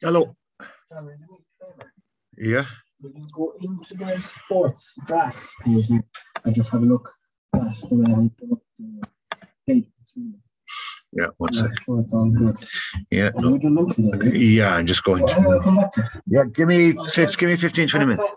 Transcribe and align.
Hello. 0.00 0.36
John, 0.92 1.04
will 1.06 1.12
you 1.12 1.18
do 1.18 1.32
me 1.32 1.38
a 1.60 1.64
favour? 1.72 1.92
Yeah. 2.36 2.64
Will 3.02 3.10
you 3.14 3.26
go 3.34 3.54
into 3.60 3.94
the 3.94 4.18
sports 4.20 4.94
drafts 5.06 5.52
page 5.64 5.90
and 5.90 6.54
just 6.54 6.70
have 6.70 6.82
a 6.82 6.86
look 6.86 7.10
at 7.54 7.60
the 7.88 7.96
way 7.96 8.12
I 8.12 8.30
put 8.38 8.52
uh, 8.52 9.06
the 9.40 9.46
page? 9.66 9.86
Yeah. 11.12 11.28
One 11.38 11.50
Yeah, 11.52 11.62
sec. 11.62 11.70
sure, 11.84 12.00
it's 12.00 12.12
all 12.12 12.30
good. 12.30 12.56
Yeah. 13.10 13.30
And 13.34 13.50
would 13.52 13.62
you 13.62 13.70
look 13.70 13.94
for 13.94 14.02
that? 14.02 14.34
yeah? 14.36 14.74
I'm 14.74 14.86
just 14.86 15.02
going 15.02 15.26
to. 15.26 15.34
come 15.64 15.76
back 15.76 15.92
to 15.94 16.02
you. 16.02 16.22
Yeah. 16.38 16.44
Give 16.52 16.68
me 16.68 16.92
Give 16.92 17.48
me 17.48 17.56
15, 17.56 17.88
20 17.88 18.06
minutes. 18.06 18.28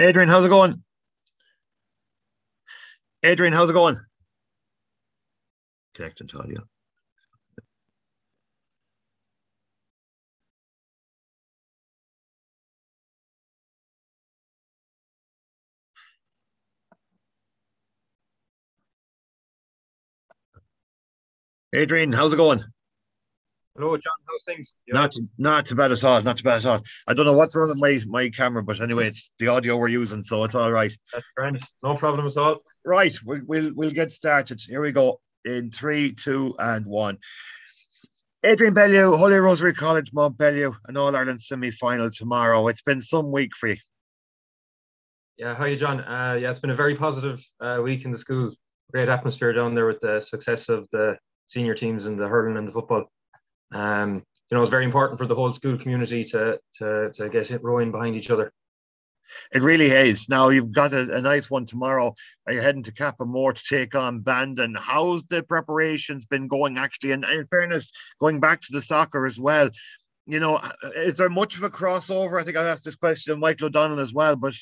Adrian, 0.00 0.28
how's 0.28 0.44
it 0.44 0.48
going? 0.48 0.82
Adrian, 3.22 3.52
how's 3.52 3.70
it 3.70 3.74
going? 3.74 3.96
Connecting 5.94 6.26
to 6.28 6.38
audio. 6.38 6.60
Adrian, 21.72 22.12
how's 22.12 22.32
it 22.32 22.36
going? 22.36 22.64
Hello, 23.76 23.96
John. 23.96 24.12
How's 24.28 24.44
things? 24.44 24.76
You 24.86 24.94
Not 24.94 25.16
not 25.36 25.66
too 25.66 25.74
bad 25.74 25.90
at 25.90 26.04
all. 26.04 26.22
Not 26.22 26.36
too 26.36 26.44
bad 26.44 26.58
at 26.58 26.66
all. 26.66 26.80
I 27.08 27.14
don't 27.14 27.26
know 27.26 27.32
what's 27.32 27.56
wrong 27.56 27.70
with 27.70 27.80
my 27.80 28.00
my 28.06 28.30
camera, 28.30 28.62
but 28.62 28.80
anyway, 28.80 29.08
it's 29.08 29.30
the 29.40 29.48
audio 29.48 29.76
we're 29.76 29.88
using, 29.88 30.22
so 30.22 30.44
it's 30.44 30.54
all 30.54 30.70
right. 30.70 30.96
That's 31.12 31.26
grand. 31.36 31.60
No 31.82 31.96
problem 31.96 32.24
at 32.26 32.36
all. 32.36 32.58
Right, 32.84 33.12
we'll 33.24 33.40
we'll, 33.44 33.72
we'll 33.74 33.90
get 33.90 34.12
started. 34.12 34.60
Here 34.60 34.80
we 34.80 34.92
go. 34.92 35.20
In 35.44 35.72
three, 35.72 36.12
two, 36.14 36.54
and 36.58 36.86
one. 36.86 37.18
Adrian 38.44 38.74
Bellew, 38.74 39.16
Holy 39.16 39.36
Rosary 39.36 39.74
College, 39.74 40.12
Mountbellew, 40.12 40.76
an 40.86 40.96
All 40.96 41.16
Ireland 41.16 41.42
semi 41.42 41.72
final 41.72 42.10
tomorrow. 42.10 42.68
It's 42.68 42.82
been 42.82 43.02
some 43.02 43.32
week 43.32 43.56
for 43.56 43.70
you. 43.70 43.76
Yeah, 45.36 45.56
how 45.56 45.64
are 45.64 45.68
you, 45.68 45.76
John? 45.76 46.00
Uh, 46.00 46.38
yeah, 46.40 46.50
it's 46.50 46.60
been 46.60 46.70
a 46.70 46.76
very 46.76 46.94
positive 46.94 47.44
uh, 47.60 47.80
week 47.82 48.04
in 48.04 48.12
the 48.12 48.18
school. 48.18 48.54
Great 48.92 49.08
atmosphere 49.08 49.52
down 49.52 49.74
there 49.74 49.86
with 49.86 50.00
the 50.00 50.20
success 50.20 50.68
of 50.68 50.86
the 50.92 51.18
senior 51.46 51.74
teams 51.74 52.06
in 52.06 52.16
the 52.16 52.28
hurling 52.28 52.56
and 52.56 52.68
the 52.68 52.72
football. 52.72 53.10
Um, 53.72 54.22
you 54.50 54.56
know, 54.56 54.62
it's 54.62 54.70
very 54.70 54.84
important 54.84 55.18
for 55.18 55.26
the 55.26 55.34
whole 55.34 55.52
school 55.52 55.78
community 55.78 56.24
to 56.26 56.58
to 56.74 57.10
to 57.14 57.28
get 57.28 57.50
it 57.50 57.62
rowing 57.62 57.90
behind 57.90 58.16
each 58.16 58.30
other. 58.30 58.52
It 59.52 59.62
really 59.62 59.86
is. 59.86 60.28
Now 60.28 60.50
you've 60.50 60.72
got 60.72 60.92
a, 60.92 61.16
a 61.16 61.20
nice 61.20 61.50
one 61.50 61.64
tomorrow. 61.64 62.14
Are 62.46 62.52
you 62.52 62.60
heading 62.60 62.82
to 62.84 62.92
Cappamore 62.92 63.54
to 63.54 63.62
take 63.68 63.94
on 63.94 64.20
Bandon? 64.20 64.76
How's 64.78 65.24
the 65.24 65.42
preparations 65.42 66.26
been 66.26 66.46
going 66.46 66.76
actually? 66.76 67.12
And 67.12 67.24
in 67.24 67.46
fairness, 67.46 67.90
going 68.20 68.40
back 68.40 68.60
to 68.60 68.72
the 68.72 68.82
soccer 68.82 69.26
as 69.26 69.38
well, 69.38 69.70
you 70.26 70.40
know, 70.40 70.60
is 70.94 71.16
there 71.16 71.28
much 71.28 71.56
of 71.56 71.64
a 71.64 71.70
crossover? 71.70 72.40
I 72.40 72.44
think 72.44 72.56
I 72.56 72.66
asked 72.66 72.84
this 72.84 72.96
question 72.96 73.32
of 73.32 73.38
Michael 73.38 73.66
O'Donnell 73.66 74.00
as 74.00 74.12
well, 74.12 74.36
but 74.36 74.54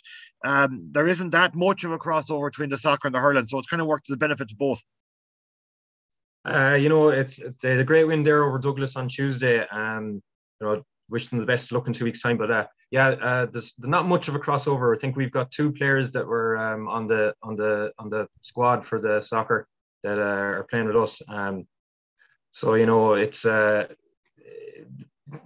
um, 0.45 0.89
there 0.91 1.07
isn't 1.07 1.31
that 1.31 1.55
much 1.55 1.85
of 1.85 1.93
a 1.93 1.99
crossover 1.99 2.51
between 2.51 2.69
the 2.69 2.77
soccer 2.77 3.09
and 3.09 3.15
the 3.15 3.21
hurling. 3.21 3.47
So 3.47 3.59
it's 3.59 3.69
kind 3.69 3.81
of 3.81 3.87
worked 3.87 4.07
to 4.07 4.13
the 4.13 4.19
benefit 4.19 4.51
of 4.51 4.59
both. 4.59 4.83
Uh, 6.45 6.75
you 6.75 6.89
know, 6.89 7.09
it's 7.09 7.39
they 7.61 7.73
a 7.73 7.85
great 7.85 8.05
win 8.05 8.25
there 8.25 8.45
over 8.45 8.59
Douglas 8.59 8.97
on 8.97 9.09
Tuesday. 9.09 9.65
Um, 9.69 10.23
you 10.61 10.67
know, 10.67 10.83
wish 11.09 11.29
them 11.29 11.39
the 11.39 11.47
best 11.47 11.67
of 11.67 11.73
luck 11.73 11.87
in 11.87 11.93
two 11.93 12.05
weeks' 12.05 12.21
time. 12.21 12.37
But 12.37 12.51
uh, 12.51 12.67
yeah, 12.91 13.09
uh, 13.09 13.47
there's 13.47 13.73
not 13.79 14.09
much 14.09 14.29
of 14.29 14.35
a 14.35 14.41
crossover. 14.41 14.95
I 14.95 14.99
think 14.99 15.17
we've 15.17 15.31
got 15.31 15.51
two 15.51 15.71
players 15.73 16.11
that 16.13 16.27
were 16.27 16.57
um, 16.57 16.89
on 16.89 17.07
the 17.07 17.35
on 17.43 17.55
the 17.55 17.93
on 17.99 18.11
the 18.11 18.27
squad 18.43 18.85
for 18.87 19.01
the 19.01 19.23
soccer 19.23 19.69
that 20.03 20.19
uh, 20.19 20.59
are 20.59 20.67
playing 20.69 20.87
with 20.87 20.97
us. 20.97 21.23
Um, 21.29 21.67
so 22.51 22.75
you 22.75 22.87
know, 22.87 23.15
it's 23.15 23.45
uh, 23.45 23.87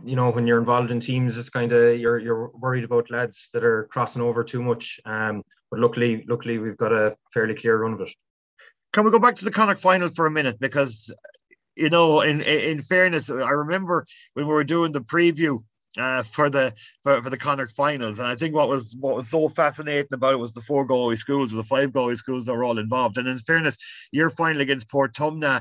you 0.05 0.17
know 0.17 0.31
when 0.31 0.47
you're 0.47 0.59
involved 0.59 0.91
in 0.91 1.01
teams, 1.01 1.37
it's 1.37 1.51
kind 1.51 1.73
of 1.73 1.99
you're 1.99 2.19
you're 2.19 2.49
worried 2.49 2.85
about 2.85 3.11
lads 3.11 3.49
that 3.53 3.65
are 3.65 3.85
crossing 3.91 4.23
over 4.23 4.43
too 4.43 4.63
much. 4.63 4.99
Um, 5.05 5.43
but 5.71 5.81
luckily, 5.81 6.25
luckily 6.29 6.59
we've 6.59 6.77
got 6.77 6.93
a 6.93 7.17
fairly 7.35 7.55
clear 7.55 7.79
run 7.79 7.93
of 7.93 8.01
it. 8.01 8.11
Can 8.97 9.05
we 9.05 9.11
go 9.11 9.19
back 9.19 9.35
to 9.35 9.45
the 9.45 9.51
Connacht 9.51 9.79
final 9.79 10.09
for 10.09 10.25
a 10.25 10.31
minute? 10.31 10.59
Because, 10.59 11.13
you 11.75 11.91
know, 11.91 12.23
in 12.23 12.41
in 12.41 12.81
fairness, 12.81 13.29
I 13.29 13.51
remember 13.51 14.07
when 14.33 14.47
we 14.47 14.55
were 14.55 14.65
doing 14.65 14.91
the 14.91 15.03
preview 15.03 15.63
uh, 15.99 16.23
for 16.23 16.49
the 16.49 16.73
for, 17.03 17.23
for 17.23 17.29
the 17.29 17.37
Connacht 17.37 17.73
finals, 17.73 18.21
and 18.21 18.27
I 18.27 18.37
think 18.37 18.55
what 18.55 18.71
was 18.71 18.97
what 18.99 19.15
was 19.15 19.29
so 19.29 19.51
fascinating 19.51 20.15
about 20.15 20.33
it 20.33 20.39
was 20.39 20.55
the 20.55 20.63
four 20.63 20.87
Galway 20.87 21.17
schools, 21.17 21.53
or 21.53 21.57
the 21.57 21.63
five 21.63 21.93
Galway 21.93 22.15
schools 22.15 22.47
that 22.47 22.55
were 22.55 22.65
all 22.65 22.79
involved. 22.79 23.19
And 23.19 23.29
in 23.29 23.37
fairness, 23.37 23.77
your 24.13 24.31
final 24.31 24.63
against 24.63 24.89
Portumna, 24.89 25.61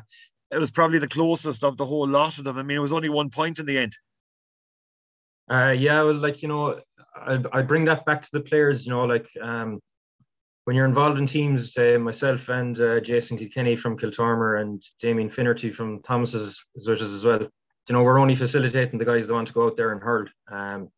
it 0.50 0.58
was 0.58 0.72
probably 0.72 1.00
the 1.00 1.10
closest 1.10 1.62
of 1.66 1.76
the 1.76 1.86
whole 1.86 2.08
lot 2.08 2.38
of 2.38 2.46
them. 2.46 2.58
I 2.58 2.64
mean, 2.64 2.78
it 2.78 2.88
was 2.88 2.94
only 2.94 3.10
one 3.10 3.32
point 3.32 3.60
in 3.60 3.66
the 3.66 3.78
end. 3.78 3.98
Uh, 5.52 5.76
yeah, 5.78 6.02
well, 6.04 6.14
like 6.14 6.42
you 6.42 6.48
know, 6.48 6.80
I 7.14 7.44
I 7.52 7.64
bring 7.64 7.84
that 7.84 8.06
back 8.06 8.22
to 8.22 8.30
the 8.32 8.40
players. 8.40 8.86
You 8.86 8.94
know, 8.94 9.04
like 9.04 9.28
um, 9.42 9.82
when 10.66 10.76
you're 10.76 10.86
involved 10.86 11.20
in 11.20 11.28
teams, 11.28 11.74
say 11.74 11.96
myself 11.96 12.50
and 12.50 12.80
uh, 12.80 13.00
Jason 13.00 13.38
Kilkenny 13.38 13.78
from 13.78 13.98
Kiltormer 13.98 14.62
and 14.62 14.84
Damien 15.00 15.30
Finnerty 15.30 15.72
from 15.72 16.02
Thomas's 16.02 16.66
as 16.76 17.24
well. 17.24 17.42
You 17.42 17.94
know, 17.94 18.02
we're 18.02 18.18
only 18.20 18.36
facilitating 18.36 18.98
the 18.98 19.06
guys 19.06 19.28
that 19.28 19.34
want 19.34 19.48
to 19.48 19.54
go 19.54 19.68
out 19.68 19.78
there 19.78 19.92
and 19.92 20.02
hurl, 20.02 20.26
um, 20.52 20.90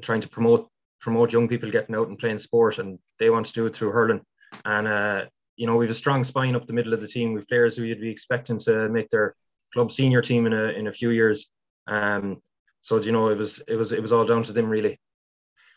trying 0.00 0.20
to 0.20 0.28
promote 0.28 0.68
promote 1.00 1.32
young 1.32 1.48
people 1.48 1.70
getting 1.70 1.94
out 1.96 2.08
and 2.08 2.18
playing 2.18 2.38
sport, 2.38 2.78
and 2.78 3.00
they 3.18 3.28
want 3.28 3.46
to 3.46 3.52
do 3.52 3.66
it 3.66 3.74
through 3.74 3.90
hurling. 3.90 4.20
And 4.64 4.86
uh, 4.86 5.24
you 5.56 5.66
know, 5.66 5.74
we 5.74 5.86
have 5.86 5.90
a 5.90 5.94
strong 5.94 6.22
spine 6.22 6.54
up 6.54 6.66
the 6.66 6.72
middle 6.72 6.94
of 6.94 7.00
the 7.00 7.08
team. 7.08 7.32
We've 7.32 7.48
players 7.48 7.76
who 7.76 7.82
you'd 7.82 8.00
be 8.00 8.10
expecting 8.10 8.60
to 8.60 8.88
make 8.88 9.10
their 9.10 9.34
club 9.72 9.90
senior 9.90 10.22
team 10.22 10.46
in 10.46 10.52
a 10.52 10.66
in 10.68 10.86
a 10.86 10.92
few 10.92 11.10
years. 11.10 11.48
Um, 11.88 12.40
so 12.82 13.00
you 13.00 13.10
know, 13.10 13.30
it 13.30 13.38
was 13.38 13.58
it 13.66 13.74
was 13.74 13.90
it 13.90 14.00
was 14.00 14.12
all 14.12 14.24
down 14.24 14.44
to 14.44 14.52
them 14.52 14.66
really. 14.66 15.00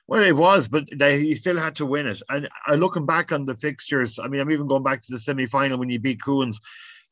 Well, 0.09 0.23
it 0.23 0.35
was, 0.35 0.67
but 0.67 0.85
they, 0.91 1.19
you 1.19 1.35
still 1.35 1.59
had 1.59 1.75
to 1.75 1.85
win 1.85 2.07
it. 2.07 2.19
And 2.29 2.49
uh, 2.67 2.73
looking 2.73 3.05
back 3.05 3.31
on 3.31 3.45
the 3.45 3.53
fixtures, 3.53 4.17
I 4.17 4.27
mean, 4.27 4.41
I'm 4.41 4.49
even 4.49 4.65
going 4.65 4.81
back 4.81 5.01
to 5.01 5.11
the 5.11 5.19
semi 5.19 5.45
final 5.45 5.77
when 5.77 5.91
you 5.91 5.99
beat 5.99 6.19
Coons, 6.23 6.59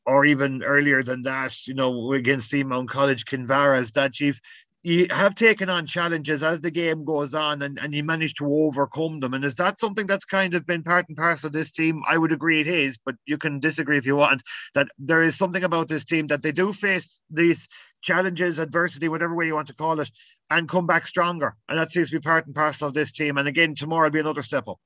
or 0.04 0.24
even 0.24 0.64
earlier 0.64 1.04
than 1.04 1.22
that, 1.22 1.54
you 1.68 1.74
know, 1.74 2.12
against 2.12 2.50
Seamount 2.50 2.88
College, 2.88 3.24
Kinvara's, 3.24 3.92
that 3.92 4.18
you've 4.18 4.40
you 4.88 5.06
have 5.10 5.34
taken 5.34 5.68
on 5.68 5.86
challenges 5.86 6.42
as 6.42 6.62
the 6.62 6.70
game 6.70 7.04
goes 7.04 7.34
on 7.34 7.60
and, 7.60 7.78
and 7.78 7.92
you 7.92 8.02
manage 8.02 8.32
to 8.34 8.46
overcome 8.46 9.20
them. 9.20 9.34
And 9.34 9.44
is 9.44 9.56
that 9.56 9.78
something 9.78 10.06
that's 10.06 10.24
kind 10.24 10.54
of 10.54 10.64
been 10.64 10.82
part 10.82 11.04
and 11.08 11.16
parcel 11.16 11.48
of 11.48 11.52
this 11.52 11.70
team? 11.70 12.02
I 12.08 12.16
would 12.16 12.32
agree 12.32 12.62
it 12.62 12.66
is, 12.66 12.98
but 13.04 13.14
you 13.26 13.36
can 13.36 13.60
disagree 13.60 13.98
if 13.98 14.06
you 14.06 14.16
want. 14.16 14.42
That 14.74 14.88
there 14.98 15.22
is 15.22 15.36
something 15.36 15.62
about 15.62 15.88
this 15.88 16.06
team 16.06 16.28
that 16.28 16.40
they 16.40 16.52
do 16.52 16.72
face 16.72 17.20
these 17.28 17.68
challenges, 18.00 18.58
adversity, 18.58 19.10
whatever 19.10 19.34
way 19.34 19.44
you 19.44 19.54
want 19.54 19.68
to 19.68 19.74
call 19.74 20.00
it, 20.00 20.10
and 20.48 20.66
come 20.66 20.86
back 20.86 21.06
stronger. 21.06 21.54
And 21.68 21.78
that 21.78 21.92
seems 21.92 22.08
to 22.08 22.16
be 22.16 22.22
part 22.22 22.46
and 22.46 22.54
parcel 22.54 22.88
of 22.88 22.94
this 22.94 23.12
team. 23.12 23.36
And 23.36 23.46
again, 23.46 23.74
tomorrow 23.74 24.06
will 24.06 24.12
be 24.12 24.20
another 24.20 24.42
step 24.42 24.68
up. 24.68 24.78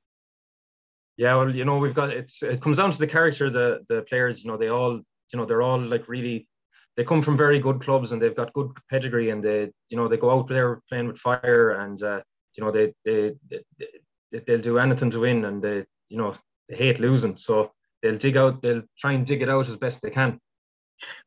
Yeah, 1.17 1.37
well, 1.37 1.55
you 1.55 1.65
know, 1.65 1.79
we've 1.79 1.95
got 1.95 2.11
it's 2.11 2.43
it 2.43 2.61
comes 2.61 2.79
down 2.79 2.91
to 2.91 2.99
the 2.99 3.07
character 3.07 3.51
the 3.51 3.85
the 3.89 4.03
players. 4.09 4.43
You 4.43 4.51
know, 4.51 4.57
they 4.57 4.69
all 4.69 4.95
you 4.95 5.39
know 5.39 5.47
they're 5.47 5.63
all 5.63 5.81
like 5.81 6.09
really 6.09 6.49
they 6.97 7.05
come 7.05 7.23
from 7.23 7.37
very 7.37 7.59
good 7.59 7.81
clubs 7.81 8.13
and 8.13 8.21
they've 8.21 8.37
got 8.37 8.53
good 8.53 8.71
pedigree 8.91 9.31
and 9.31 9.43
they 9.43 9.71
you 9.89 9.97
know 9.97 10.09
they 10.09 10.17
go 10.17 10.31
out 10.31 10.49
there 10.49 10.81
playing 10.89 11.07
with 11.07 11.19
fire 11.19 11.71
and 11.83 12.03
uh, 12.03 12.21
you 12.57 12.65
know 12.65 12.71
they, 12.71 12.93
they 13.05 13.35
they 13.51 14.39
they'll 14.47 14.61
do 14.61 14.79
anything 14.79 15.11
to 15.11 15.21
win 15.21 15.45
and 15.45 15.63
they 15.63 15.85
you 16.09 16.19
know 16.19 16.35
they 16.69 16.77
hate 16.77 17.01
losing. 17.01 17.37
So 17.37 17.73
they'll 18.03 18.19
dig 18.19 18.37
out 18.37 18.63
they'll 18.63 18.83
try 18.99 19.13
and 19.13 19.27
dig 19.27 19.43
it 19.43 19.49
out 19.49 19.69
as 19.69 19.77
best 19.77 20.01
they 20.03 20.11
can 20.11 20.39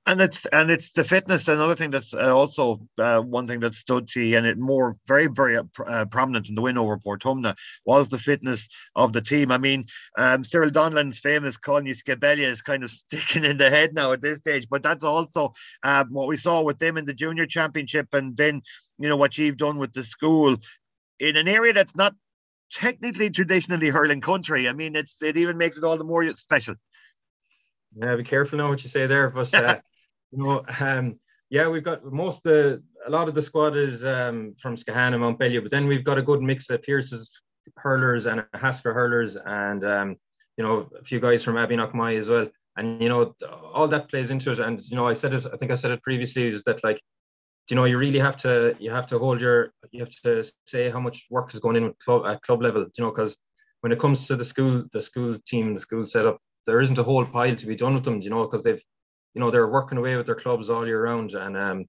and 0.06 0.22
it's 0.22 0.46
and 0.48 0.70
it's 0.70 0.92
the 0.92 1.04
fitness. 1.04 1.48
Another 1.48 1.76
thing 1.76 1.92
that's 1.92 2.14
uh, 2.14 2.36
also 2.36 2.82
uh, 2.98 3.22
one 3.22 3.48
thing 3.48 3.60
that 3.62 3.74
stood 3.74 4.08
to 4.10 4.34
and 4.36 4.46
it 4.46 4.58
more 4.58 4.96
very 5.08 5.28
very 5.28 5.58
uh, 5.58 6.06
prominent 6.06 6.50
in 6.50 6.56
the 6.56 6.62
win 6.62 6.78
over 6.78 6.98
Portumna 6.98 7.56
was 7.86 8.10
the 8.10 8.18
fitness 8.18 8.68
of 8.96 9.14
the 9.14 9.22
team. 9.22 9.52
I 9.52 9.58
mean, 9.58 9.86
um, 10.18 10.44
Cyril 10.44 10.70
Donnellan's 10.70 11.20
famous 11.20 11.58
calling 11.58 11.86
you 11.86 11.94
is 11.94 12.62
kind 12.62 12.84
of 12.84 12.92
sticking 12.92 13.44
in 13.44 13.58
the 13.58 13.70
head 13.70 13.94
now 13.94 14.12
at 14.12 14.22
this 14.22 14.40
stage, 14.40 14.68
but 14.70 14.84
that's 14.84 15.04
also 15.04 15.54
um, 15.84 16.08
what 16.12 16.28
we 16.28 16.38
saw 16.38 16.62
with 16.62 16.80
them 16.80 16.98
in 16.98 17.06
the 17.06 17.14
junior 17.14 17.46
championship, 17.46 18.08
and 18.14 18.38
then 18.38 18.62
you 18.98 19.10
know 19.10 19.18
what 19.18 19.38
you've 19.38 19.58
done 19.58 19.78
with 19.78 19.94
the 19.94 20.04
school 20.04 20.58
in 21.20 21.36
an 21.36 21.48
area 21.48 21.74
that's 21.74 21.96
not 21.96 22.14
technically 22.72 23.30
traditionally 23.30 23.90
hurling 23.90 24.22
country. 24.22 24.68
I 24.68 24.74
mean, 24.74 24.96
it's 24.96 25.22
it 25.24 25.38
even 25.38 25.58
makes 25.58 25.78
it 25.78 25.84
all 25.84 25.98
the 25.98 26.04
more 26.04 26.26
special. 26.36 26.76
Yeah, 27.96 28.16
be 28.16 28.24
careful 28.24 28.58
now 28.58 28.70
what 28.70 28.84
you 28.84 28.90
say 28.90 29.08
there, 29.08 29.30
but 29.30 29.54
uh, 29.54 29.80
you 30.32 30.44
know, 30.44 30.64
um, 30.80 31.20
yeah, 31.50 31.68
we've 31.70 31.84
got 31.84 32.04
most 32.06 32.44
the 32.44 32.82
a 33.08 33.10
lot 33.10 33.30
of 33.30 33.36
the 33.36 33.42
squad 33.42 33.78
is 33.78 34.04
um, 34.04 34.56
from 34.62 34.76
Skehana 34.76 35.16
and 35.16 35.24
Mountbellew, 35.24 35.62
but 35.62 35.72
then 35.72 35.88
we've 35.88 36.04
got 36.04 36.18
a 36.18 36.22
good 36.22 36.42
mix 36.42 36.70
of 36.70 36.82
Pierce's 36.82 37.30
hurlers 37.78 38.26
and 38.26 38.46
Hasker 38.54 38.94
hurlers, 38.94 39.38
and 39.38 39.86
um, 39.86 40.16
you 40.58 40.64
know, 40.64 40.90
a 41.00 41.04
few 41.04 41.20
guys 41.20 41.44
from 41.44 41.56
Abbeyknockmoy 41.56 42.18
as 42.18 42.30
well. 42.30 42.48
And 42.78 43.02
you 43.02 43.08
know, 43.08 43.34
all 43.74 43.88
that 43.88 44.10
plays 44.10 44.32
into 44.32 44.52
it. 44.52 44.60
And 44.60 44.82
you 44.84 44.98
know, 44.98 45.08
I 45.08 45.14
said 45.14 45.34
it. 45.34 45.46
I 45.52 45.58
think 45.58 45.72
I 45.72 45.76
said 45.76 45.92
it 45.92 46.02
previously. 46.02 46.48
Is 46.48 46.64
that 46.64 46.84
like 46.84 47.00
you 47.70 47.76
know 47.76 47.86
you 47.86 47.98
really 47.98 48.20
have 48.20 48.38
to 48.38 48.76
you 48.80 48.92
have 48.92 49.08
to 49.08 49.20
hold 49.20 49.42
your 49.42 49.74
you 49.92 50.00
have 50.00 50.10
to 50.24 50.44
say 50.66 50.90
how 50.90 51.00
much 51.00 51.26
work 51.30 51.54
is 51.54 51.60
going 51.60 51.76
in 51.76 51.86
with 51.86 51.98
club, 52.00 52.26
at 52.26 52.42
club 52.42 52.62
level 52.62 52.86
you 52.96 53.04
know 53.04 53.12
because 53.12 53.38
when 53.82 53.92
it 53.92 54.00
comes 54.00 54.28
to 54.28 54.36
the 54.36 54.46
school 54.46 54.84
the 54.94 55.02
school 55.02 55.36
team 55.48 55.74
the 55.74 55.80
school 55.80 56.06
setup 56.06 56.40
there 56.66 56.82
isn't 56.82 56.98
a 56.98 57.04
whole 57.04 57.26
pile 57.26 57.56
to 57.56 57.66
be 57.66 57.76
done 57.76 57.96
with 57.96 58.04
them 58.04 58.22
you 58.22 58.30
know 58.30 58.44
because 58.44 58.64
they've 58.64 58.82
you 59.34 59.42
know 59.42 59.52
they're 59.52 59.68
working 59.68 59.98
away 59.98 60.16
with 60.16 60.26
their 60.26 60.36
clubs 60.36 60.70
all 60.70 60.86
year 60.86 61.04
round 61.04 61.34
and 61.34 61.58
um 61.58 61.86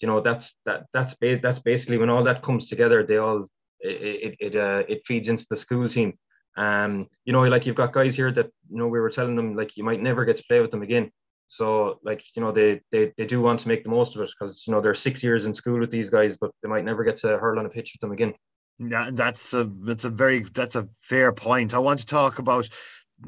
you 0.00 0.08
know 0.08 0.20
that's 0.20 0.54
that 0.66 0.86
that's 0.92 1.14
ba- 1.14 1.40
that's 1.42 1.58
basically 1.58 1.98
when 1.98 2.10
all 2.10 2.24
that 2.24 2.42
comes 2.42 2.68
together 2.68 3.04
they 3.04 3.16
all 3.16 3.46
it 3.80 4.34
it, 4.40 4.54
it 4.54 4.56
uh, 4.56 4.82
it 4.88 5.02
feeds 5.06 5.28
into 5.28 5.46
the 5.50 5.56
school 5.56 5.88
team 5.88 6.14
um 6.56 7.06
you 7.24 7.32
know 7.32 7.42
like 7.42 7.66
you've 7.66 7.76
got 7.76 7.92
guys 7.92 8.14
here 8.16 8.32
that 8.32 8.46
you 8.70 8.78
know 8.78 8.88
we 8.88 9.00
were 9.00 9.10
telling 9.10 9.36
them 9.36 9.56
like 9.56 9.76
you 9.76 9.84
might 9.84 10.02
never 10.02 10.24
get 10.24 10.36
to 10.36 10.44
play 10.48 10.60
with 10.60 10.70
them 10.70 10.82
again 10.82 11.10
so 11.48 12.00
like 12.02 12.24
you 12.34 12.42
know 12.42 12.52
they 12.52 12.80
they, 12.90 13.12
they 13.16 13.26
do 13.26 13.40
want 13.40 13.60
to 13.60 13.68
make 13.68 13.84
the 13.84 13.90
most 13.90 14.16
of 14.16 14.22
it 14.22 14.30
because 14.38 14.66
you 14.66 14.72
know 14.72 14.80
they're 14.80 14.94
six 14.94 15.22
years 15.22 15.46
in 15.46 15.54
school 15.54 15.78
with 15.78 15.90
these 15.90 16.10
guys, 16.10 16.36
but 16.36 16.50
they 16.62 16.68
might 16.68 16.84
never 16.84 17.04
get 17.04 17.16
to 17.18 17.38
hurl 17.38 17.58
on 17.58 17.66
a 17.66 17.68
pitch 17.68 17.92
with 17.94 18.00
them 18.00 18.12
again. 18.12 18.34
Yeah, 18.78 19.10
that's 19.12 19.52
a 19.52 19.64
that's 19.64 20.04
a 20.04 20.10
very 20.10 20.40
that's 20.40 20.74
a 20.74 20.88
fair 21.00 21.32
point. 21.32 21.74
I 21.74 21.78
want 21.78 22.00
to 22.00 22.06
talk 22.06 22.38
about 22.38 22.68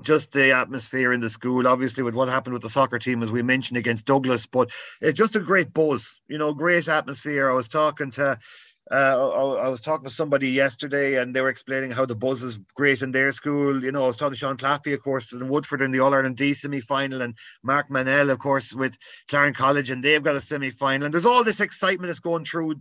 just 0.02 0.32
the 0.32 0.52
atmosphere 0.52 1.12
in 1.12 1.20
the 1.20 1.30
school, 1.30 1.66
obviously 1.66 2.02
with 2.02 2.14
what 2.14 2.28
happened 2.28 2.54
with 2.54 2.62
the 2.62 2.70
soccer 2.70 2.98
team, 2.98 3.22
as 3.22 3.32
we 3.32 3.42
mentioned 3.42 3.78
against 3.78 4.06
Douglas, 4.06 4.46
but 4.46 4.70
it's 5.00 5.16
just 5.16 5.36
a 5.36 5.40
great 5.40 5.72
buzz, 5.72 6.20
you 6.28 6.38
know, 6.38 6.52
great 6.52 6.88
atmosphere. 6.88 7.50
I 7.50 7.54
was 7.54 7.68
talking 7.68 8.10
to 8.12 8.38
uh, 8.88 8.94
I, 8.94 9.66
I, 9.66 9.68
was 9.68 9.80
talking 9.80 10.06
to 10.06 10.14
somebody 10.14 10.50
yesterday 10.50 11.20
and 11.20 11.34
they 11.34 11.40
were 11.40 11.48
explaining 11.48 11.90
how 11.90 12.06
the 12.06 12.14
buzz 12.14 12.44
is 12.44 12.60
great 12.76 13.02
in 13.02 13.10
their 13.10 13.32
school. 13.32 13.82
You 13.82 13.90
know, 13.90 14.04
I 14.04 14.06
was 14.06 14.16
talking 14.16 14.34
to 14.34 14.38
Sean 14.38 14.56
Claffey, 14.56 14.94
of 14.94 15.02
course, 15.02 15.32
in 15.32 15.48
Woodford 15.48 15.82
in 15.82 15.90
the 15.90 15.98
All 15.98 16.14
Ireland 16.14 16.36
D 16.36 16.54
semi 16.54 16.78
final, 16.80 17.20
and 17.20 17.34
Mark 17.64 17.90
Manel, 17.90 18.30
of 18.30 18.38
course, 18.38 18.72
with 18.72 18.96
Clarin 19.28 19.54
College, 19.54 19.90
and 19.90 20.04
they've 20.04 20.22
got 20.22 20.36
a 20.36 20.40
semi 20.40 20.70
final. 20.70 21.06
And 21.06 21.12
there's 21.12 21.26
all 21.26 21.42
this 21.42 21.60
excitement 21.60 22.08
that's 22.08 22.20
going 22.20 22.44
through 22.44 22.76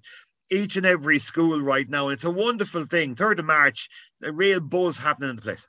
each 0.52 0.78
and 0.78 0.86
every 0.86 1.18
school 1.18 1.60
right 1.60 1.90
now. 1.90 2.10
And 2.10 2.14
it's 2.14 2.26
a 2.26 2.30
wonderful 2.30 2.86
thing. 2.86 3.16
3rd 3.16 3.40
of 3.40 3.46
March, 3.46 3.90
a 4.24 4.32
real 4.32 4.60
buzz 4.60 5.00
happening 5.00 5.32
in 5.32 5.36
the 5.38 5.42
place. 5.42 5.68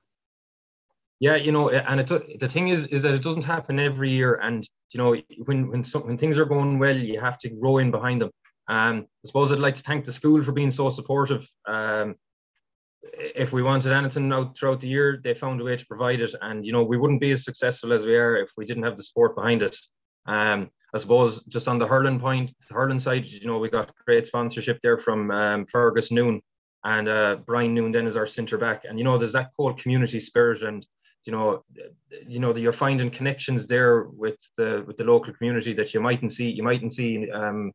Yeah, 1.18 1.36
you 1.36 1.50
know, 1.50 1.70
and 1.70 2.00
it, 2.00 2.38
the 2.40 2.48
thing 2.48 2.68
is, 2.68 2.86
is 2.86 3.02
that 3.02 3.14
it 3.14 3.22
doesn't 3.22 3.42
happen 3.42 3.78
every 3.78 4.10
year. 4.10 4.34
And 4.42 4.68
you 4.92 4.98
know, 4.98 5.16
when 5.46 5.68
when 5.68 5.82
some, 5.82 6.06
when 6.06 6.18
things 6.18 6.38
are 6.38 6.44
going 6.44 6.78
well, 6.78 6.96
you 6.96 7.18
have 7.20 7.38
to 7.38 7.48
grow 7.48 7.78
in 7.78 7.90
behind 7.90 8.20
them. 8.20 8.30
Um, 8.68 9.06
I 9.24 9.26
suppose 9.26 9.50
I'd 9.50 9.58
like 9.58 9.76
to 9.76 9.82
thank 9.82 10.04
the 10.04 10.12
school 10.12 10.42
for 10.42 10.52
being 10.52 10.70
so 10.70 10.90
supportive. 10.90 11.48
Um, 11.66 12.16
if 13.12 13.52
we 13.52 13.62
wanted 13.62 13.92
anything 13.92 14.32
out 14.32 14.58
throughout 14.58 14.80
the 14.80 14.88
year, 14.88 15.20
they 15.22 15.34
found 15.34 15.60
a 15.60 15.64
way 15.64 15.76
to 15.76 15.86
provide 15.86 16.20
it. 16.20 16.34
And, 16.42 16.66
you 16.66 16.72
know, 16.72 16.82
we 16.82 16.98
wouldn't 16.98 17.20
be 17.20 17.30
as 17.30 17.44
successful 17.44 17.92
as 17.92 18.04
we 18.04 18.16
are 18.16 18.36
if 18.36 18.50
we 18.56 18.64
didn't 18.64 18.82
have 18.82 18.96
the 18.96 19.04
support 19.04 19.36
behind 19.36 19.62
us. 19.62 19.88
Um, 20.26 20.70
I 20.92 20.98
suppose 20.98 21.44
just 21.44 21.68
on 21.68 21.78
the 21.78 21.86
hurling 21.86 22.18
point, 22.18 22.52
the 22.68 22.74
hurling 22.74 22.98
side, 22.98 23.24
you 23.26 23.46
know, 23.46 23.58
we 23.58 23.70
got 23.70 23.94
great 24.04 24.26
sponsorship 24.26 24.80
there 24.82 24.98
from 24.98 25.30
um, 25.30 25.66
Fergus 25.66 26.10
Noon 26.10 26.42
and 26.84 27.08
uh, 27.08 27.36
Brian 27.46 27.74
Noon 27.74 27.92
then 27.92 28.06
is 28.06 28.16
our 28.16 28.26
centre 28.26 28.58
back. 28.58 28.84
And, 28.84 28.98
you 28.98 29.04
know, 29.04 29.16
there's 29.16 29.32
that 29.32 29.52
whole 29.56 29.74
community 29.74 30.18
spirit 30.18 30.62
and, 30.62 30.84
you 31.26 31.32
know, 31.32 31.64
you 32.26 32.38
know, 32.38 32.54
you're 32.54 32.72
finding 32.72 33.10
connections 33.10 33.66
there 33.66 34.04
with 34.04 34.38
the 34.56 34.84
with 34.86 34.96
the 34.96 35.04
local 35.04 35.32
community 35.32 35.72
that 35.74 35.92
you 35.92 36.00
mightn't 36.00 36.32
see, 36.32 36.50
you 36.50 36.62
mightn't 36.62 36.92
see 36.92 37.30
um, 37.30 37.72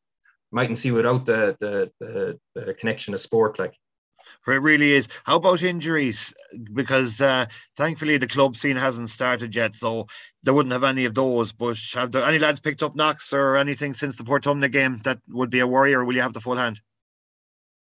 mightn't 0.52 0.80
see 0.80 0.92
without 0.92 1.26
the, 1.26 1.56
the 1.60 1.92
the, 2.00 2.40
the 2.56 2.74
connection 2.74 3.14
of 3.14 3.22
sport 3.22 3.60
like 3.60 3.74
for 4.42 4.54
it 4.54 4.60
really 4.60 4.94
is. 4.94 5.08
How 5.24 5.38
about 5.38 5.64
injuries? 5.64 6.34
Because 6.74 7.22
uh, 7.22 7.46
thankfully 7.76 8.18
the 8.18 8.28
club 8.28 8.56
scene 8.56 8.78
hasn't 8.78 9.10
started 9.10 9.56
yet, 9.56 9.76
so 9.76 10.08
they 10.44 10.52
wouldn't 10.52 10.74
have 10.74 10.84
any 10.84 11.06
of 11.06 11.14
those. 11.14 11.52
But 11.52 11.78
have 11.94 12.12
there 12.12 12.24
any 12.24 12.40
lads 12.40 12.60
picked 12.60 12.84
up 12.84 12.96
knocks 12.96 13.34
or 13.34 13.58
anything 13.58 13.94
since 13.94 14.16
the 14.16 14.24
Portumna 14.24 14.72
game 14.72 15.00
that 15.04 15.20
would 15.30 15.50
be 15.50 15.60
a 15.60 15.68
worry, 15.68 15.94
or 15.94 16.06
will 16.06 16.16
you 16.16 16.22
have 16.22 16.34
the 16.34 16.42
full 16.42 16.58
hand? 16.58 16.82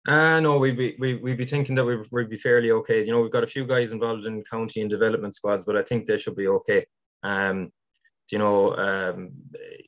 Uh, 0.10 0.40
no, 0.40 0.58
we'd 0.58 0.76
be 0.76 0.96
we, 0.98 1.16
we'd 1.18 1.38
be 1.38 1.46
thinking 1.46 1.76
that 1.76 1.86
we'd, 1.86 2.00
we'd 2.10 2.32
be 2.32 2.38
fairly 2.38 2.72
okay. 2.72 3.06
You 3.06 3.12
know, 3.12 3.22
we've 3.22 3.32
got 3.32 3.44
a 3.44 3.48
few 3.56 3.68
guys 3.68 3.92
involved 3.92 4.26
in 4.26 4.44
county 4.44 4.82
and 4.82 4.90
development 4.90 5.36
squads, 5.36 5.66
but 5.66 5.78
I 5.78 5.84
think 5.84 6.08
they 6.08 6.18
should 6.18 6.36
be 6.36 6.48
okay. 6.48 6.88
Um, 7.22 7.72
you 8.32 8.40
know, 8.40 8.76
um, 8.76 9.32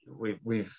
we've, 0.06 0.38
we've, 0.44 0.72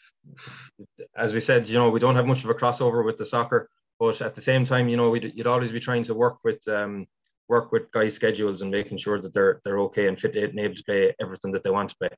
as 1.17 1.33
we 1.33 1.41
said, 1.41 1.69
you 1.69 1.75
know, 1.75 1.91
we 1.91 1.99
don't 1.99 2.15
have 2.15 2.27
much 2.27 2.45
of 2.45 2.51
a 2.51 2.55
crossover 2.55 3.05
with 3.05 3.19
the 3.19 3.27
soccer, 3.27 3.69
but 3.99 4.21
at 4.21 4.37
the 4.37 4.41
same 4.41 4.65
time, 4.65 4.89
you 4.89 4.97
know, 4.97 5.11
we'd, 5.11 5.33
you'd 5.35 5.49
always 5.49 5.73
be 5.73 5.81
trying 5.81 6.05
to 6.05 6.15
work 6.15 6.39
with, 6.45 6.61
um, 6.69 7.07
work 7.49 7.73
with 7.73 7.91
guys' 7.91 8.15
schedules 8.15 8.63
and 8.63 8.71
making 8.71 8.99
sure 8.99 9.21
that 9.21 9.35
they're 9.35 9.61
they're 9.65 9.81
okay 9.81 10.07
and 10.07 10.21
fit 10.21 10.37
and 10.37 10.61
able 10.61 10.77
to 10.77 10.85
play 10.85 11.15
everything 11.21 11.51
that 11.51 11.65
they 11.65 11.71
want 11.71 11.91
to 11.91 11.97
play. 11.97 12.11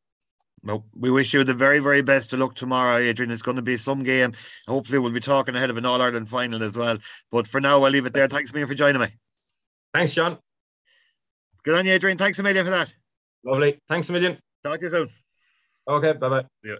Well, 0.64 0.84
we 0.96 1.10
wish 1.10 1.34
you 1.34 1.44
the 1.44 1.52
very, 1.52 1.78
very 1.80 2.00
best 2.00 2.30
to 2.30 2.36
look 2.36 2.54
tomorrow, 2.54 2.96
Adrian. 2.96 3.30
It's 3.30 3.42
going 3.42 3.56
to 3.56 3.62
be 3.62 3.76
some 3.76 4.02
game. 4.02 4.32
Hopefully, 4.66 4.98
we'll 4.98 5.12
be 5.12 5.20
talking 5.20 5.54
ahead 5.54 5.68
of 5.68 5.76
an 5.76 5.84
All 5.84 6.00
Ireland 6.00 6.28
final 6.30 6.62
as 6.62 6.76
well. 6.76 6.98
But 7.30 7.46
for 7.46 7.60
now, 7.60 7.84
I'll 7.84 7.90
leave 7.90 8.06
it 8.06 8.14
there. 8.14 8.28
Thanks 8.28 8.50
a 8.50 8.54
million 8.54 8.68
for 8.68 8.74
joining 8.74 9.00
me. 9.00 9.08
Thanks, 9.92 10.14
John. 10.14 10.38
Good 11.64 11.78
on 11.78 11.86
you, 11.86 11.92
Adrian. 11.92 12.16
Thanks 12.16 12.38
a 12.38 12.42
million 12.42 12.64
for 12.64 12.70
that. 12.70 12.94
Lovely. 13.44 13.78
Thanks 13.88 14.08
a 14.08 14.12
million. 14.12 14.38
Talk 14.62 14.80
to 14.80 14.86
you 14.86 14.90
soon. 14.90 15.08
Okay, 15.86 16.12
bye 16.18 16.28
bye. 16.28 16.44
Yeah. 16.62 16.76